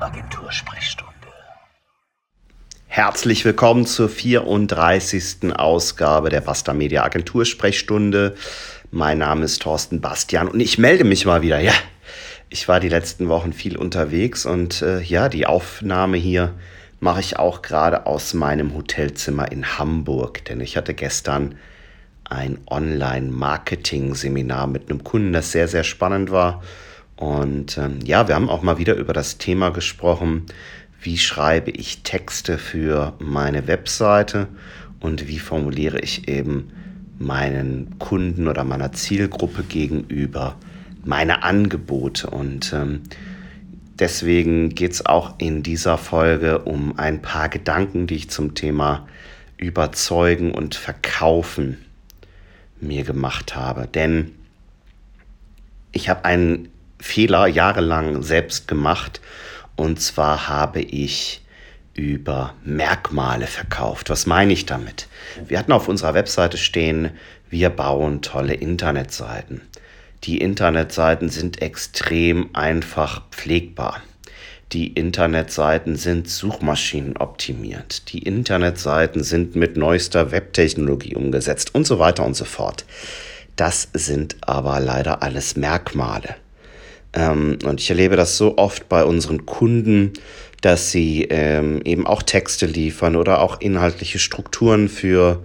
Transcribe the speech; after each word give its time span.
Agentursprechstunde. 0.00 1.12
Herzlich 2.86 3.44
willkommen 3.44 3.86
zur 3.86 4.08
34. 4.08 5.54
Ausgabe 5.54 6.30
der 6.30 6.40
Basta 6.40 6.72
Media 6.72 7.04
Agentursprechstunde. 7.04 8.34
Mein 8.90 9.18
Name 9.18 9.44
ist 9.44 9.62
Thorsten 9.62 10.00
Bastian 10.00 10.48
und 10.48 10.60
ich 10.60 10.78
melde 10.78 11.04
mich 11.04 11.26
mal 11.26 11.42
wieder. 11.42 11.60
Ja, 11.60 11.74
ich 12.50 12.66
war 12.66 12.80
die 12.80 12.88
letzten 12.88 13.28
Wochen 13.28 13.52
viel 13.52 13.76
unterwegs 13.76 14.46
und 14.46 14.82
äh, 14.82 15.00
ja, 15.00 15.28
die 15.28 15.46
Aufnahme 15.46 16.16
hier 16.16 16.54
mache 17.00 17.20
ich 17.20 17.38
auch 17.38 17.62
gerade 17.62 18.06
aus 18.06 18.34
meinem 18.34 18.74
Hotelzimmer 18.74 19.52
in 19.52 19.78
Hamburg, 19.78 20.44
denn 20.46 20.60
ich 20.60 20.76
hatte 20.76 20.94
gestern 20.94 21.56
ein 22.24 22.58
Online-Marketing-Seminar 22.66 24.66
mit 24.66 24.90
einem 24.90 25.04
Kunden, 25.04 25.32
das 25.32 25.52
sehr, 25.52 25.68
sehr 25.68 25.84
spannend 25.84 26.30
war. 26.30 26.62
Und 27.16 27.78
ähm, 27.78 28.00
ja, 28.04 28.28
wir 28.28 28.34
haben 28.34 28.48
auch 28.48 28.62
mal 28.62 28.78
wieder 28.78 28.94
über 28.94 29.12
das 29.12 29.38
Thema 29.38 29.70
gesprochen, 29.70 30.46
wie 31.00 31.18
schreibe 31.18 31.70
ich 31.70 32.02
Texte 32.02 32.58
für 32.58 33.14
meine 33.18 33.66
Webseite 33.66 34.48
und 35.00 35.28
wie 35.28 35.38
formuliere 35.38 36.00
ich 36.00 36.28
eben 36.28 36.70
meinen 37.18 37.98
Kunden 37.98 38.48
oder 38.48 38.64
meiner 38.64 38.92
Zielgruppe 38.92 39.62
gegenüber 39.62 40.56
meine 41.04 41.42
Angebote. 41.42 42.30
Und 42.30 42.72
ähm, 42.72 43.02
deswegen 43.98 44.70
geht 44.70 44.92
es 44.92 45.06
auch 45.06 45.34
in 45.38 45.62
dieser 45.62 45.98
Folge 45.98 46.60
um 46.60 46.98
ein 46.98 47.22
paar 47.22 47.48
Gedanken, 47.48 48.06
die 48.06 48.16
ich 48.16 48.30
zum 48.30 48.54
Thema 48.54 49.06
Überzeugen 49.56 50.52
und 50.52 50.74
Verkaufen 50.74 51.78
mir 52.80 53.04
gemacht 53.04 53.54
habe. 53.54 53.86
Denn 53.86 54.32
ich 55.92 56.08
habe 56.08 56.24
einen 56.24 56.68
Fehler 57.04 57.46
jahrelang 57.46 58.22
selbst 58.22 58.66
gemacht. 58.66 59.20
Und 59.76 60.00
zwar 60.00 60.48
habe 60.48 60.80
ich 60.80 61.42
über 61.92 62.54
Merkmale 62.64 63.46
verkauft. 63.46 64.08
Was 64.08 64.26
meine 64.26 64.52
ich 64.52 64.64
damit? 64.64 65.06
Wir 65.46 65.58
hatten 65.58 65.72
auf 65.72 65.86
unserer 65.86 66.14
Webseite 66.14 66.56
stehen, 66.56 67.10
wir 67.50 67.70
bauen 67.70 68.22
tolle 68.22 68.54
Internetseiten. 68.54 69.60
Die 70.24 70.38
Internetseiten 70.38 71.28
sind 71.28 71.60
extrem 71.60 72.48
einfach 72.54 73.22
pflegbar. 73.30 74.02
Die 74.72 74.88
Internetseiten 74.88 75.96
sind 75.96 76.28
Suchmaschinen 76.28 77.18
optimiert. 77.18 78.12
Die 78.12 78.20
Internetseiten 78.20 79.22
sind 79.22 79.54
mit 79.54 79.76
neuester 79.76 80.32
Webtechnologie 80.32 81.14
umgesetzt 81.14 81.74
und 81.74 81.86
so 81.86 81.98
weiter 81.98 82.24
und 82.24 82.34
so 82.34 82.46
fort. 82.46 82.86
Das 83.56 83.90
sind 83.92 84.36
aber 84.40 84.80
leider 84.80 85.22
alles 85.22 85.54
Merkmale. 85.54 86.36
Ähm, 87.14 87.58
und 87.64 87.80
ich 87.80 87.88
erlebe 87.90 88.16
das 88.16 88.36
so 88.36 88.58
oft 88.58 88.88
bei 88.88 89.04
unseren 89.04 89.46
Kunden, 89.46 90.14
dass 90.60 90.90
sie 90.90 91.28
ähm, 91.30 91.80
eben 91.84 92.04
auch 92.06 92.22
Texte 92.22 92.66
liefern 92.66 93.16
oder 93.16 93.40
auch 93.40 93.60
inhaltliche 93.60 94.18
Strukturen 94.18 94.88
für 94.88 95.44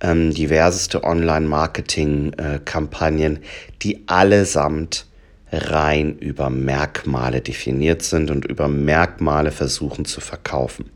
ähm, 0.00 0.32
diverseste 0.32 1.04
Online-Marketing-Kampagnen, 1.04 3.36
äh, 3.36 3.40
die 3.82 4.04
allesamt 4.06 5.06
rein 5.52 6.16
über 6.18 6.48
Merkmale 6.50 7.40
definiert 7.40 8.02
sind 8.02 8.30
und 8.30 8.44
über 8.44 8.68
Merkmale 8.68 9.50
versuchen 9.50 10.04
zu 10.04 10.20
verkaufen. 10.20 10.90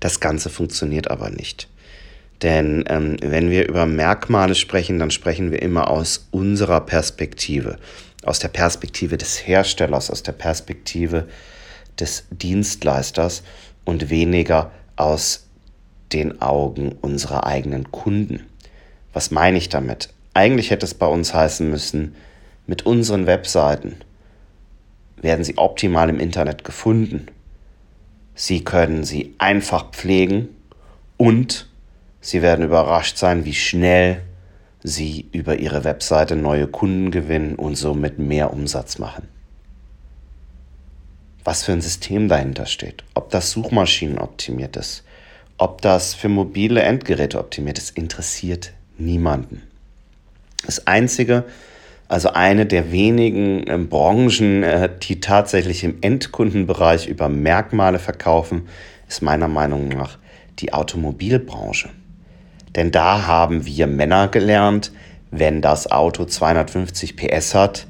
Das 0.00 0.20
Ganze 0.20 0.50
funktioniert 0.50 1.10
aber 1.10 1.30
nicht. 1.30 1.68
Denn 2.42 2.84
ähm, 2.88 3.16
wenn 3.22 3.50
wir 3.50 3.68
über 3.68 3.86
Merkmale 3.86 4.54
sprechen, 4.54 4.98
dann 4.98 5.10
sprechen 5.10 5.50
wir 5.50 5.60
immer 5.60 5.90
aus 5.90 6.28
unserer 6.30 6.80
Perspektive, 6.80 7.78
aus 8.24 8.38
der 8.38 8.48
Perspektive 8.48 9.16
des 9.16 9.46
Herstellers, 9.46 10.10
aus 10.10 10.22
der 10.22 10.32
Perspektive 10.32 11.28
des 11.98 12.24
Dienstleisters 12.30 13.42
und 13.84 14.10
weniger 14.10 14.70
aus 14.96 15.46
den 16.12 16.42
Augen 16.42 16.92
unserer 17.00 17.46
eigenen 17.46 17.90
Kunden. 17.90 18.46
Was 19.12 19.30
meine 19.30 19.58
ich 19.58 19.68
damit? 19.68 20.10
Eigentlich 20.34 20.70
hätte 20.70 20.86
es 20.86 20.94
bei 20.94 21.06
uns 21.06 21.34
heißen 21.34 21.68
müssen, 21.68 22.14
mit 22.66 22.86
unseren 22.86 23.26
Webseiten 23.26 23.96
werden 25.16 25.44
sie 25.44 25.58
optimal 25.58 26.08
im 26.08 26.20
Internet 26.20 26.64
gefunden. 26.64 27.26
Sie 28.34 28.64
können 28.64 29.04
sie 29.04 29.34
einfach 29.38 29.90
pflegen 29.90 30.48
und 31.16 31.68
sie 32.20 32.42
werden 32.42 32.64
überrascht 32.64 33.16
sein, 33.16 33.44
wie 33.44 33.54
schnell 33.54 34.22
sie 34.82 35.28
über 35.32 35.58
ihre 35.58 35.84
Webseite 35.84 36.36
neue 36.36 36.66
Kunden 36.66 37.10
gewinnen 37.10 37.54
und 37.54 37.76
somit 37.76 38.18
mehr 38.18 38.52
Umsatz 38.52 38.98
machen. 38.98 39.28
Was 41.44 41.64
für 41.64 41.72
ein 41.72 41.80
System 41.80 42.28
dahinter 42.28 42.66
steht, 42.66 43.04
ob 43.14 43.30
das 43.30 43.50
Suchmaschinen 43.50 44.18
optimiert 44.18 44.76
ist, 44.76 45.04
ob 45.58 45.80
das 45.82 46.14
für 46.14 46.28
mobile 46.28 46.82
Endgeräte 46.82 47.38
optimiert 47.38 47.78
ist, 47.78 47.96
interessiert 47.96 48.72
niemanden. 48.98 49.62
Das 50.64 50.86
Einzige, 50.86 51.44
also 52.08 52.30
eine 52.30 52.66
der 52.66 52.92
wenigen 52.92 53.66
äh, 53.66 53.78
Branchen, 53.78 54.62
äh, 54.62 54.90
die 55.02 55.20
tatsächlich 55.20 55.84
im 55.84 55.98
Endkundenbereich 56.00 57.06
über 57.06 57.28
Merkmale 57.28 57.98
verkaufen, 57.98 58.68
ist 59.08 59.22
meiner 59.22 59.48
Meinung 59.48 59.88
nach 59.88 60.18
die 60.58 60.72
Automobilbranche. 60.72 61.90
Denn 62.76 62.90
da 62.90 63.26
haben 63.26 63.66
wir 63.66 63.86
Männer 63.86 64.28
gelernt, 64.28 64.92
wenn 65.30 65.60
das 65.60 65.90
Auto 65.90 66.24
250 66.24 67.16
PS 67.16 67.54
hat, 67.54 67.86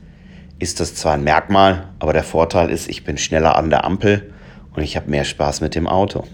ist 0.59 0.81
das 0.81 0.95
zwar 0.95 1.15
ein 1.15 1.25
Merkmal, 1.25 1.89
aber 1.99 2.13
der 2.13 2.25
Vorteil 2.25 2.71
ist, 2.71 2.89
ich 2.89 3.05
bin 3.05 3.17
schneller 3.17 3.57
an 3.57 3.71
der 3.71 3.85
Ampel 3.85 4.33
und 4.75 4.83
ich 4.83 4.97
habe 4.97 5.11
mehr 5.11 5.25
Spaß 5.25 5.61
mit 5.63 5.75
dem 5.75 5.87
Auto. 5.87 6.25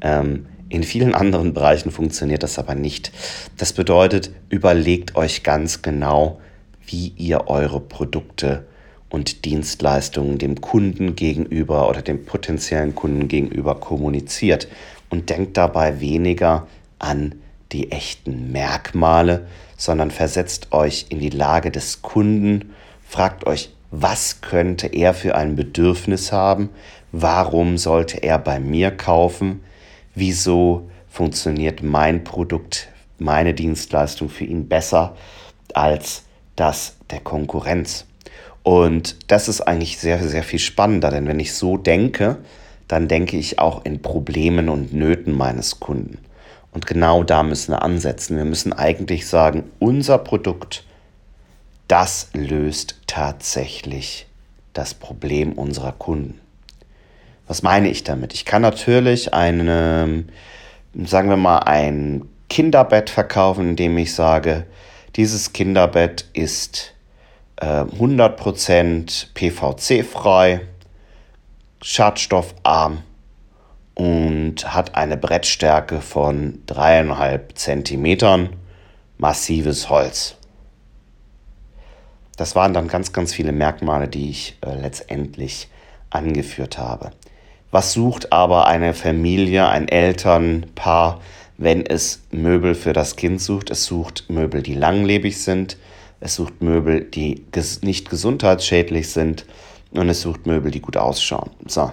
Ähm, 0.00 0.46
in 0.68 0.84
vielen 0.84 1.14
anderen 1.14 1.52
Bereichen 1.52 1.90
funktioniert 1.90 2.42
das 2.42 2.58
aber 2.58 2.74
nicht. 2.74 3.12
Das 3.58 3.72
bedeutet, 3.72 4.30
überlegt 4.48 5.16
euch 5.16 5.42
ganz 5.42 5.82
genau, 5.82 6.40
wie 6.86 7.08
ihr 7.16 7.48
eure 7.48 7.80
Produkte 7.80 8.66
und 9.10 9.44
Dienstleistungen 9.44 10.38
dem 10.38 10.60
Kunden 10.60 11.14
gegenüber 11.14 11.88
oder 11.88 12.00
dem 12.00 12.24
potenziellen 12.24 12.94
Kunden 12.94 13.28
gegenüber 13.28 13.74
kommuniziert 13.74 14.68
und 15.10 15.28
denkt 15.28 15.58
dabei 15.58 16.00
weniger 16.00 16.66
an 17.02 17.34
die 17.72 17.90
echten 17.90 18.52
Merkmale, 18.52 19.46
sondern 19.76 20.10
versetzt 20.10 20.72
euch 20.72 21.06
in 21.08 21.20
die 21.20 21.30
Lage 21.30 21.70
des 21.70 22.02
Kunden, 22.02 22.72
fragt 23.06 23.46
euch, 23.46 23.70
was 23.90 24.40
könnte 24.40 24.86
er 24.86 25.12
für 25.12 25.34
ein 25.34 25.54
Bedürfnis 25.54 26.32
haben, 26.32 26.70
warum 27.12 27.76
sollte 27.76 28.22
er 28.22 28.38
bei 28.38 28.58
mir 28.58 28.90
kaufen, 28.90 29.60
wieso 30.14 30.88
funktioniert 31.08 31.82
mein 31.82 32.24
Produkt, 32.24 32.88
meine 33.18 33.54
Dienstleistung 33.54 34.28
für 34.28 34.44
ihn 34.44 34.68
besser 34.68 35.14
als 35.74 36.24
das 36.56 36.96
der 37.10 37.20
Konkurrenz. 37.20 38.06
Und 38.62 39.16
das 39.30 39.48
ist 39.48 39.60
eigentlich 39.60 39.98
sehr, 39.98 40.26
sehr 40.26 40.42
viel 40.42 40.58
spannender, 40.58 41.10
denn 41.10 41.26
wenn 41.26 41.40
ich 41.40 41.54
so 41.54 41.76
denke, 41.76 42.38
dann 42.88 43.08
denke 43.08 43.36
ich 43.36 43.58
auch 43.58 43.84
in 43.84 44.00
Problemen 44.02 44.68
und 44.68 44.92
Nöten 44.92 45.36
meines 45.36 45.80
Kunden. 45.80 46.18
Und 46.72 46.86
genau 46.86 47.22
da 47.22 47.42
müssen 47.42 47.72
wir 47.72 47.82
ansetzen. 47.82 48.36
Wir 48.36 48.46
müssen 48.46 48.72
eigentlich 48.72 49.28
sagen, 49.28 49.70
unser 49.78 50.18
Produkt, 50.18 50.84
das 51.86 52.30
löst 52.32 52.96
tatsächlich 53.06 54.26
das 54.72 54.94
Problem 54.94 55.52
unserer 55.52 55.92
Kunden. 55.92 56.40
Was 57.46 57.62
meine 57.62 57.90
ich 57.90 58.04
damit? 58.04 58.32
Ich 58.32 58.46
kann 58.46 58.62
natürlich 58.62 59.34
eine, 59.34 60.24
sagen 61.04 61.28
wir 61.28 61.36
mal, 61.36 61.58
ein 61.58 62.26
Kinderbett 62.48 63.10
verkaufen, 63.10 63.70
indem 63.70 63.98
ich 63.98 64.14
sage, 64.14 64.66
dieses 65.16 65.52
Kinderbett 65.52 66.24
ist 66.32 66.94
äh, 67.56 67.66
100% 67.66 69.26
PVC-frei, 69.34 70.62
schadstoffarm 71.82 73.02
und 73.94 74.74
hat 74.74 74.94
eine 74.94 75.16
Brettstärke 75.16 76.00
von 76.00 76.60
dreieinhalb 76.66 77.56
Zentimetern, 77.58 78.50
massives 79.18 79.90
Holz. 79.90 80.36
Das 82.36 82.56
waren 82.56 82.72
dann 82.72 82.88
ganz, 82.88 83.12
ganz 83.12 83.32
viele 83.34 83.52
Merkmale, 83.52 84.08
die 84.08 84.30
ich 84.30 84.56
äh, 84.64 84.74
letztendlich 84.74 85.68
angeführt 86.10 86.78
habe. 86.78 87.12
Was 87.70 87.92
sucht 87.92 88.32
aber 88.32 88.66
eine 88.66 88.94
Familie, 88.94 89.68
ein 89.68 89.88
Elternpaar, 89.88 91.20
wenn 91.56 91.86
es 91.86 92.22
Möbel 92.30 92.74
für 92.74 92.92
das 92.92 93.16
Kind 93.16 93.40
sucht? 93.40 93.70
Es 93.70 93.84
sucht 93.84 94.28
Möbel, 94.28 94.62
die 94.62 94.74
langlebig 94.74 95.42
sind, 95.42 95.76
es 96.20 96.34
sucht 96.34 96.62
Möbel, 96.62 97.02
die 97.02 97.46
ges 97.50 97.82
nicht 97.82 98.10
gesundheitsschädlich 98.10 99.10
sind 99.10 99.46
und 99.90 100.08
es 100.08 100.20
sucht 100.22 100.46
Möbel, 100.46 100.70
die 100.70 100.80
gut 100.80 100.96
ausschauen. 100.96 101.50
So. 101.66 101.90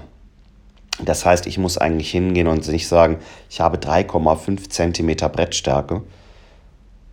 Das 1.04 1.26
heißt, 1.26 1.48
ich 1.48 1.58
muss 1.58 1.78
eigentlich 1.78 2.12
hingehen 2.12 2.48
und 2.48 2.68
nicht 2.68 2.88
sagen, 2.88 3.18
ich 3.50 3.62
habe 3.62 3.78
3,5 3.78 4.70
cm 4.70 5.32
Brettstärke. 5.32 6.02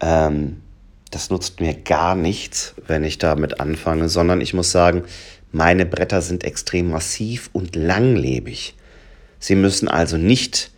Ähm, 0.01 0.63
das 1.11 1.31
nutzt 1.31 1.61
mir 1.61 1.75
gar 1.75 2.15
nichts, 2.15 2.75
wenn 2.87 3.05
ich 3.05 3.19
damit 3.19 3.61
anfange, 3.61 4.09
sondern 4.09 4.41
ich 4.41 4.55
muss 4.55 4.73
sagen, 4.73 5.05
Meine 5.53 5.87
Bretter 5.87 6.21
sind 6.21 6.45
extrem 6.45 6.91
massiv 6.91 7.49
und 7.53 7.77
langlebig. 7.77 8.75
Sie 9.39 9.55
müssen 9.55 9.89
also 9.89 10.19
nicht 10.19 10.71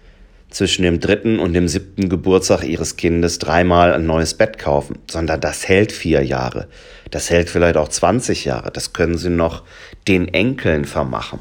zwischen 0.50 0.82
dem 0.82 1.00
dritten 1.00 1.38
und 1.38 1.52
dem 1.52 1.69
siebten 1.69 2.08
Geburtstag 2.08 2.62
ihres 2.62 2.96
Kindes 2.96 3.38
dreimal 3.38 3.93
ein 3.93 4.06
neues 4.06 4.34
Bett 4.34 4.58
kaufen, 4.58 4.99
sondern 5.10 5.40
das 5.40 5.66
hält 5.69 5.90
vier 5.90 6.22
Jahre. 6.22 6.69
Das 7.10 7.31
hält 7.31 7.50
vielleicht 7.50 7.76
auch 7.76 7.88
20 7.88 8.44
Jahre. 8.44 8.70
Das 8.70 8.93
können 8.93 9.19
sie 9.19 9.31
noch 9.31 9.64
den 10.06 10.28
Enkeln 10.28 10.84
vermachen. 10.84 11.40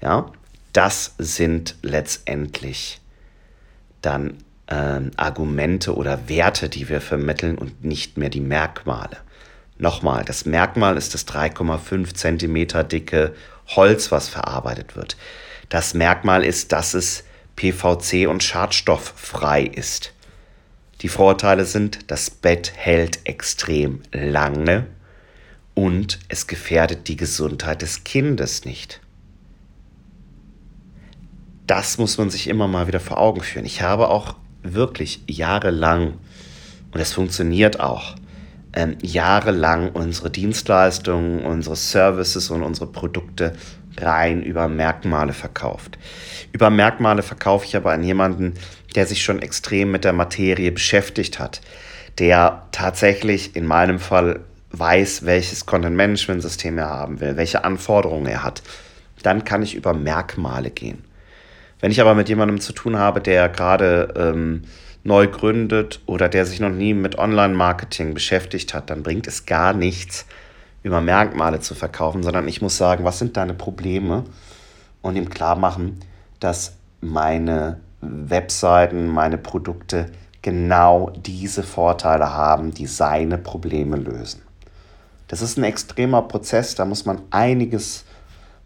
Ja, 0.00 0.32
das 0.72 1.14
sind 1.18 1.76
letztendlich 1.82 3.00
dann 4.02 4.38
ähm, 4.68 5.10
Argumente 5.16 5.94
oder 5.94 6.28
Werte, 6.28 6.68
die 6.68 6.88
wir 6.88 7.00
vermitteln 7.00 7.58
und 7.58 7.84
nicht 7.84 8.16
mehr 8.16 8.28
die 8.28 8.40
Merkmale. 8.40 9.18
Nochmal, 9.78 10.24
das 10.24 10.44
Merkmal 10.44 10.96
ist 10.96 11.14
das 11.14 11.26
3,5 11.26 12.14
Zentimeter 12.14 12.84
dicke 12.84 13.34
Holz, 13.68 14.12
was 14.12 14.28
verarbeitet 14.28 14.96
wird. 14.96 15.16
Das 15.68 15.94
Merkmal 15.94 16.44
ist, 16.44 16.72
dass 16.72 16.94
es 16.94 17.24
PVC 17.56 18.28
und 18.28 18.42
schadstofffrei 18.42 19.62
ist. 19.64 20.12
Die 21.00 21.08
Vorteile 21.08 21.64
sind, 21.64 22.10
das 22.10 22.30
Bett 22.30 22.72
hält 22.76 23.20
extrem 23.24 24.02
lange 24.12 24.86
und 25.74 26.18
es 26.28 26.46
gefährdet 26.46 27.08
die 27.08 27.16
Gesundheit 27.16 27.80
des 27.82 28.04
Kindes 28.04 28.64
nicht. 28.64 29.00
Das 31.70 31.98
muss 31.98 32.18
man 32.18 32.30
sich 32.30 32.48
immer 32.48 32.66
mal 32.66 32.88
wieder 32.88 32.98
vor 32.98 33.18
Augen 33.18 33.42
führen. 33.42 33.64
Ich 33.64 33.80
habe 33.80 34.08
auch 34.08 34.34
wirklich 34.64 35.22
jahrelang, 35.28 36.14
und 36.90 37.00
es 37.00 37.12
funktioniert 37.12 37.78
auch, 37.78 38.16
ähm, 38.72 38.98
jahrelang 39.02 39.92
unsere 39.92 40.30
Dienstleistungen, 40.30 41.44
unsere 41.44 41.76
Services 41.76 42.50
und 42.50 42.64
unsere 42.64 42.88
Produkte 42.88 43.52
rein 43.98 44.42
über 44.42 44.66
Merkmale 44.66 45.32
verkauft. 45.32 45.96
Über 46.50 46.70
Merkmale 46.70 47.22
verkaufe 47.22 47.66
ich 47.66 47.76
aber 47.76 47.92
an 47.92 48.02
jemanden, 48.02 48.54
der 48.96 49.06
sich 49.06 49.22
schon 49.22 49.40
extrem 49.40 49.92
mit 49.92 50.02
der 50.02 50.12
Materie 50.12 50.72
beschäftigt 50.72 51.38
hat, 51.38 51.60
der 52.18 52.66
tatsächlich 52.72 53.54
in 53.54 53.64
meinem 53.64 54.00
Fall 54.00 54.40
weiß, 54.72 55.24
welches 55.24 55.66
Content-Management-System 55.66 56.78
er 56.78 56.88
haben 56.88 57.20
will, 57.20 57.36
welche 57.36 57.62
Anforderungen 57.62 58.26
er 58.26 58.42
hat. 58.42 58.60
Dann 59.22 59.44
kann 59.44 59.62
ich 59.62 59.76
über 59.76 59.94
Merkmale 59.94 60.70
gehen. 60.70 61.04
Wenn 61.80 61.90
ich 61.90 62.00
aber 62.00 62.14
mit 62.14 62.28
jemandem 62.28 62.60
zu 62.60 62.72
tun 62.72 62.98
habe, 62.98 63.20
der 63.20 63.48
gerade 63.48 64.12
ähm, 64.16 64.62
neu 65.02 65.26
gründet 65.28 66.00
oder 66.06 66.28
der 66.28 66.44
sich 66.46 66.60
noch 66.60 66.70
nie 66.70 66.94
mit 66.94 67.18
Online-Marketing 67.18 68.14
beschäftigt 68.14 68.74
hat, 68.74 68.90
dann 68.90 69.02
bringt 69.02 69.26
es 69.26 69.46
gar 69.46 69.72
nichts, 69.72 70.26
über 70.82 71.00
Merkmale 71.00 71.60
zu 71.60 71.74
verkaufen, 71.74 72.22
sondern 72.22 72.48
ich 72.48 72.62
muss 72.62 72.76
sagen, 72.76 73.04
was 73.04 73.18
sind 73.18 73.36
deine 73.36 73.54
Probleme 73.54 74.24
und 75.02 75.16
ihm 75.16 75.28
klar 75.28 75.56
machen, 75.56 76.00
dass 76.38 76.76
meine 77.00 77.80
Webseiten, 78.00 79.08
meine 79.08 79.36
Produkte 79.36 80.06
genau 80.42 81.12
diese 81.16 81.62
Vorteile 81.62 82.32
haben, 82.32 82.72
die 82.72 82.86
seine 82.86 83.36
Probleme 83.36 83.96
lösen. 83.96 84.42
Das 85.28 85.42
ist 85.42 85.58
ein 85.58 85.64
extremer 85.64 86.22
Prozess, 86.22 86.74
da 86.74 86.84
muss 86.84 87.04
man 87.04 87.20
einiges 87.30 88.04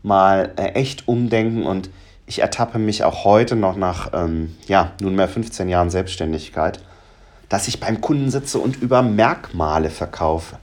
mal 0.02 0.52
äh, 0.56 0.68
echt 0.70 1.08
umdenken 1.08 1.64
und 1.64 1.90
ich 2.26 2.40
ertappe 2.40 2.78
mich 2.78 3.04
auch 3.04 3.24
heute 3.24 3.56
noch 3.56 3.76
nach 3.76 4.10
ähm, 4.12 4.56
ja, 4.66 4.92
nunmehr 5.00 5.28
15 5.28 5.68
Jahren 5.68 5.90
Selbstständigkeit, 5.90 6.80
dass 7.48 7.68
ich 7.68 7.80
beim 7.80 8.00
Kunden 8.00 8.30
sitze 8.30 8.58
und 8.58 8.80
über 8.80 9.02
Merkmale 9.02 9.90
verkaufe. 9.90 10.58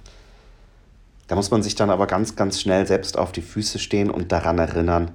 Da 1.28 1.36
muss 1.36 1.52
man 1.52 1.64
sich 1.64 1.76
dann 1.76 1.90
aber 1.90 2.08
ganz, 2.08 2.36
ganz 2.36 2.60
schnell 2.60 2.86
selbst 2.88 3.18
auf 3.18 3.32
die 3.32 3.42
Füße 3.42 3.80
stehen 3.80 4.10
und 4.10 4.32
daran 4.32 4.60
erinnern, 4.60 5.12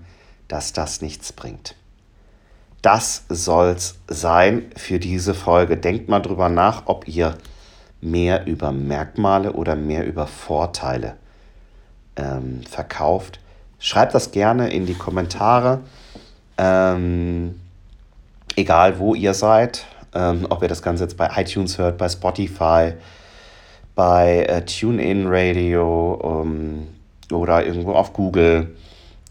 dass 0.48 0.72
das 0.72 1.02
nichts 1.02 1.32
bringt. 1.32 1.74
Das 2.80 3.24
soll's 3.28 3.96
sein 4.06 4.70
für 4.76 4.98
diese 4.98 5.34
Folge. 5.34 5.76
Denkt 5.76 6.08
mal 6.08 6.20
drüber 6.20 6.48
nach, 6.48 6.84
ob 6.86 7.08
ihr 7.08 7.36
mehr 8.00 8.46
über 8.46 8.70
Merkmale 8.72 9.52
oder 9.52 9.74
mehr 9.74 10.06
über 10.06 10.26
Vorteile 10.26 11.16
ähm, 12.14 12.62
verkauft. 12.62 13.40
Schreibt 13.78 14.14
das 14.14 14.30
gerne 14.30 14.70
in 14.70 14.86
die 14.86 14.94
Kommentare. 14.94 15.80
Ähm, 16.58 17.60
egal 18.56 18.98
wo 18.98 19.14
ihr 19.14 19.34
seid, 19.34 19.86
ähm, 20.14 20.46
ob 20.50 20.62
ihr 20.62 20.68
das 20.68 20.82
Ganze 20.82 21.04
jetzt 21.04 21.16
bei 21.16 21.30
iTunes 21.36 21.78
hört, 21.78 21.98
bei 21.98 22.08
Spotify, 22.08 22.94
bei 23.94 24.44
äh, 24.44 24.64
TuneIn 24.64 25.26
Radio 25.26 26.42
ähm, 26.44 26.88
oder 27.32 27.64
irgendwo 27.64 27.92
auf 27.92 28.12
Google. 28.12 28.74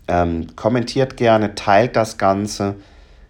Ähm, 0.08 0.56
kommentiert 0.56 1.18
gerne, 1.18 1.56
teilt 1.56 1.96
das 1.96 2.18
Ganze. 2.18 2.76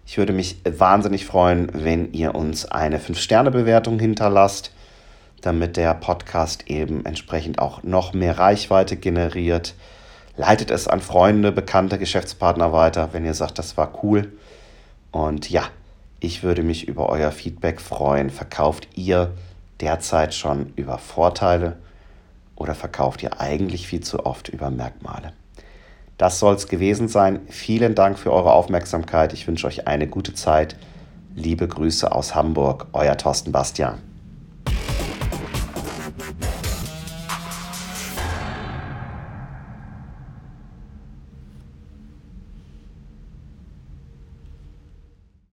Ich 0.06 0.18
würde 0.18 0.32
mich 0.32 0.58
wahnsinnig 0.64 1.24
freuen, 1.24 1.70
wenn 1.72 2.12
ihr 2.12 2.34
uns 2.34 2.66
eine 2.66 2.98
5-Sterne-Bewertung 2.98 3.98
hinterlasst, 3.98 4.72
damit 5.40 5.76
der 5.76 5.94
Podcast 5.94 6.68
eben 6.68 7.04
entsprechend 7.04 7.58
auch 7.58 7.82
noch 7.82 8.12
mehr 8.12 8.38
Reichweite 8.38 8.96
generiert. 8.96 9.74
Leitet 10.36 10.70
es 10.70 10.86
an 10.86 11.00
Freunde, 11.00 11.50
Bekannte, 11.50 11.98
Geschäftspartner 11.98 12.72
weiter, 12.72 13.10
wenn 13.12 13.24
ihr 13.24 13.34
sagt, 13.34 13.58
das 13.58 13.76
war 13.76 14.02
cool. 14.02 14.32
Und 15.10 15.48
ja, 15.48 15.62
ich 16.20 16.42
würde 16.42 16.62
mich 16.62 16.88
über 16.88 17.08
euer 17.08 17.32
Feedback 17.32 17.80
freuen. 17.80 18.30
Verkauft 18.30 18.88
ihr 18.94 19.32
derzeit 19.80 20.34
schon 20.34 20.72
über 20.76 20.98
Vorteile 20.98 21.76
oder 22.54 22.74
verkauft 22.74 23.22
ihr 23.22 23.40
eigentlich 23.40 23.86
viel 23.86 24.00
zu 24.00 24.26
oft 24.26 24.48
über 24.48 24.70
Merkmale? 24.70 25.32
Das 26.18 26.38
soll 26.38 26.54
es 26.54 26.68
gewesen 26.68 27.08
sein. 27.08 27.40
Vielen 27.48 27.94
Dank 27.94 28.18
für 28.18 28.32
eure 28.32 28.52
Aufmerksamkeit. 28.52 29.32
Ich 29.32 29.46
wünsche 29.46 29.66
euch 29.66 29.86
eine 29.86 30.06
gute 30.06 30.34
Zeit. 30.34 30.76
Liebe 31.34 31.68
Grüße 31.68 32.10
aus 32.10 32.34
Hamburg, 32.34 32.86
euer 32.92 33.16
Thorsten 33.18 33.52
Bastian. 33.52 33.98